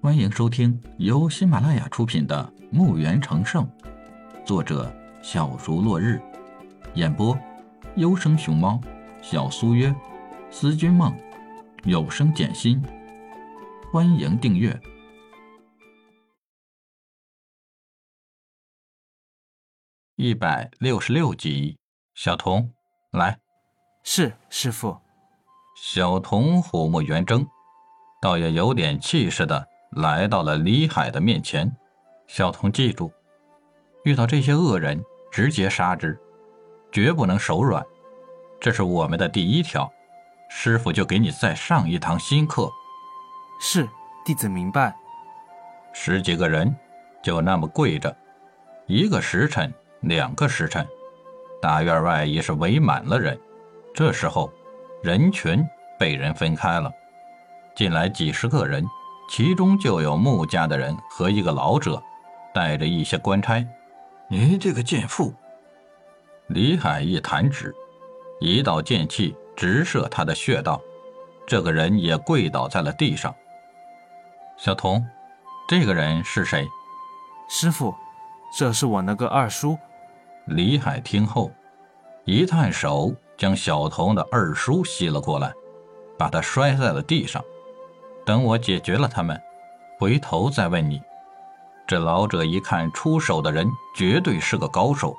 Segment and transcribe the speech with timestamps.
[0.00, 3.66] 欢迎收听由喜马拉雅出品的《墓园成圣》，
[4.46, 4.94] 作者
[5.24, 6.22] 小竹落日，
[6.94, 7.36] 演播
[7.96, 8.80] 优生熊猫、
[9.20, 9.92] 小苏约、
[10.52, 11.12] 思君梦、
[11.82, 12.80] 有声简心。
[13.92, 14.80] 欢迎订阅
[20.14, 21.76] 一百六十六集。
[22.14, 22.72] 小童，
[23.10, 23.40] 来，
[24.04, 24.96] 是师傅。
[25.76, 27.44] 小童虎目圆睁，
[28.22, 31.70] 倒也有点气势的来到了李海的面前。
[32.26, 33.12] 小童，记住，
[34.04, 36.18] 遇到这些恶人，直接杀之，
[36.92, 37.84] 绝不能手软。
[38.60, 39.90] 这是我们的第一条。
[40.50, 42.70] 师傅就给你再上一堂新课。
[43.60, 43.88] 是，
[44.24, 44.94] 弟子明白。
[45.92, 46.74] 十几个人
[47.22, 48.14] 就那么跪着，
[48.86, 50.86] 一个时辰，两个时辰，
[51.60, 53.38] 大院外已是围满了人。
[53.94, 54.52] 这时候。
[55.00, 55.64] 人群
[55.96, 56.92] 被人分开了，
[57.76, 58.84] 进来几十个人，
[59.28, 62.02] 其中就有穆家的人和一个老者，
[62.54, 63.64] 带着一些官差。
[64.28, 65.32] 你这个贱妇！
[66.48, 67.74] 李海一弹指，
[68.40, 70.80] 一道剑气直射他的穴道，
[71.46, 73.34] 这个人也跪倒在了地上。
[74.56, 75.06] 小童，
[75.68, 76.66] 这个人是谁？
[77.48, 77.94] 师傅，
[78.56, 79.78] 这是我那个二叔。
[80.46, 81.52] 李海听后，
[82.24, 83.14] 一探手。
[83.38, 85.52] 将小童的二叔吸了过来，
[86.18, 87.40] 把他摔在了地上。
[88.28, 89.40] 等我解决了他们，
[89.98, 91.00] 回头再问你。
[91.86, 95.16] 这老者一看出手的人绝对是个高手，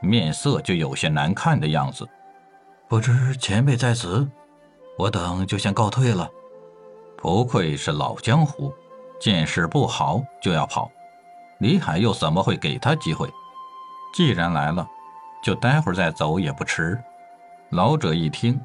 [0.00, 2.08] 面色就有些难看的样子。
[2.86, 4.30] 不知前辈在此，
[4.96, 6.30] 我等就先告退了。
[7.16, 8.72] 不愧是老江湖，
[9.18, 10.88] 见势不好就要跑。
[11.58, 13.28] 李海又怎么会给他机会？
[14.14, 14.86] 既然来了，
[15.42, 16.96] 就待会儿再走也不迟。
[17.70, 18.60] 老者一听，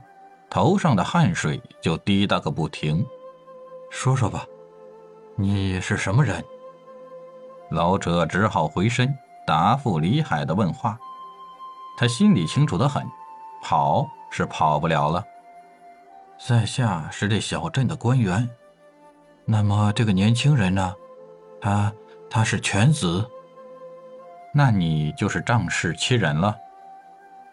[0.51, 3.03] 头上的汗水就滴答个不停。
[3.91, 4.45] 说说吧，
[5.35, 6.43] 你是什么人？
[7.69, 10.97] 老者只好回身答复李海的问话。
[11.97, 13.05] 他心里清楚的很，
[13.61, 15.23] 跑是跑不了了。
[16.39, 18.49] 在下是这小镇的官员。
[19.45, 20.95] 那么这个年轻人呢？
[21.61, 21.93] 他
[22.29, 23.29] 他是犬子。
[24.53, 26.57] 那你就是仗势欺人了，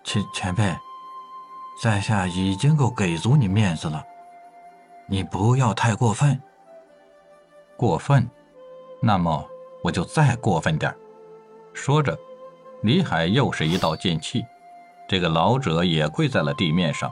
[0.04, 0.74] 前前辈。
[1.82, 4.02] 在下已经够给足你面子了，
[5.10, 6.38] 你不要太过分。
[7.76, 8.28] 过分，
[9.00, 9.44] 那么
[9.82, 10.94] 我就再过分点
[11.72, 12.16] 说着，
[12.82, 14.44] 李海又是一道剑气，
[15.08, 17.10] 这个老者也跪在了地面上。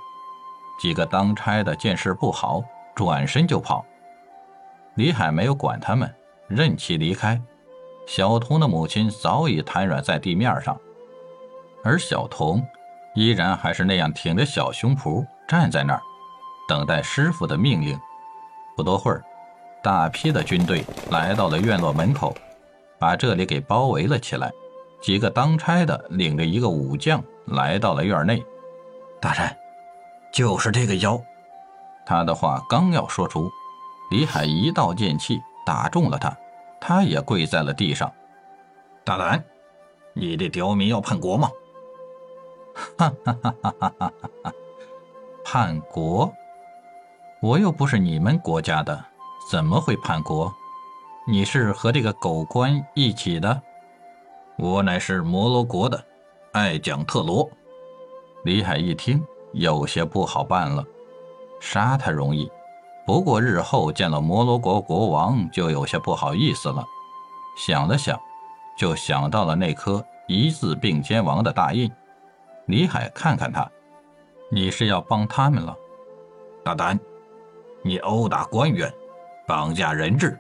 [0.79, 2.63] 几个当差的见势不好，
[2.95, 3.83] 转身就跑。
[4.97, 6.15] 李海没有管他们，
[6.49, 7.41] 任其离开。
[8.07, 10.79] 小童的母亲早已瘫软在地面上，
[11.83, 12.63] 而小童。
[13.15, 16.03] 依然还是那样挺着小胸脯站在那儿，
[16.69, 17.99] 等待师傅的命令。
[18.77, 19.23] 不多会儿，
[19.83, 22.35] 大批的军队来到了院落门口，
[22.99, 24.53] 把这里给包围了起来。
[25.01, 28.45] 几个当差的领着一个武将来到了院内。
[29.21, 29.57] 大人，
[30.33, 31.21] 就是这个妖。
[32.05, 33.51] 他的话刚要说出，
[34.11, 36.37] 李海一道剑气打中了他，
[36.81, 38.11] 他也跪在了地上。
[39.05, 39.45] 大胆，
[40.15, 41.51] 你这刁民要叛国吗？
[42.99, 44.13] 哈哈哈哈哈！
[44.43, 44.53] 哈
[45.45, 46.33] 叛国？
[47.43, 49.05] 我又不是你们国家的，
[49.51, 50.53] 怎么会叛国？
[51.29, 53.63] 你是和这个狗官一起的？
[54.57, 56.03] 我乃是摩罗国的，
[56.53, 57.49] 爱蒋特罗。
[58.45, 60.83] 李海一听，有些不好办了。
[61.61, 62.51] 杀他容易，
[63.05, 66.83] 不过日后见了摩罗国国王，就有些不好意思了。
[67.59, 68.19] 想了想，
[68.79, 71.91] 就想到了那颗一字并肩王的大印。
[72.65, 73.71] 李海看看他，
[74.51, 75.77] 你是要帮他们了？
[76.65, 76.99] 大胆！
[77.87, 78.93] 你殴打官员，
[79.47, 80.39] 绑架人质，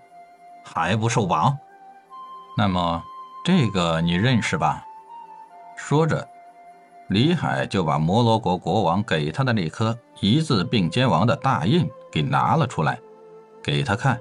[0.64, 1.56] 还不受绑？
[2.56, 3.02] 那么
[3.44, 4.84] 这个你认识吧？
[5.76, 6.26] 说着，
[7.08, 12.98] 李海就把摩罗国国王给他的那颗一字并肩王的大印给拿了出来，
[13.62, 14.18] 给他看。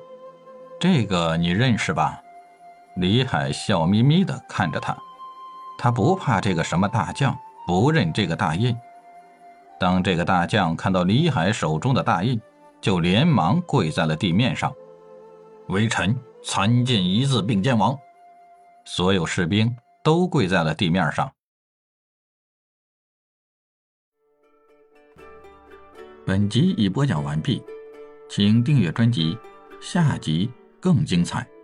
[0.79, 2.21] 这个你认识吧？
[2.95, 4.95] 李海笑眯眯地看着他，
[5.77, 7.35] 他不怕这个什么大将。
[7.67, 8.77] 不认这个大印。
[9.79, 12.39] 当这个大将看到李海手中的大印，
[12.85, 14.71] 就连忙跪在了地面上。
[15.69, 17.97] 微臣参见一字并肩王。
[18.85, 21.33] 所有士兵都跪在了地面上。
[26.27, 27.63] 本集已播讲完毕，
[28.29, 29.35] 请订阅专辑，
[29.81, 31.54] 下集更精彩。